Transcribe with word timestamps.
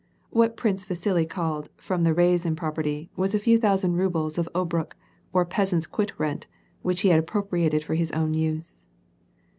What 0.31 0.57
Prince 0.57 0.83
Vasili 0.83 1.27
called" 1.27 1.69
from 1.87 2.01
the 2.03 2.13
Riazan" 2.15 2.55
property 2.57 3.11
was 3.15 3.35
a 3.35 3.39
few 3.39 3.59
thousand 3.59 3.97
rubles 3.97 4.39
of 4.39 4.49
obrok, 4.55 4.95
or 5.31 5.45
peasant's 5.45 5.85
quit 5.85 6.11
rent, 6.17 6.47
which 6.81 7.01
he 7.01 7.09
had 7.09 7.19
appropriated 7.19 7.83
for 7.83 7.93
his 7.93 8.11
own 8.11 8.33
use. 8.33 8.87